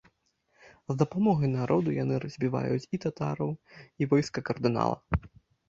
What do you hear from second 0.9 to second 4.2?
З дапамогай народу яны разбіваюць і татараў, і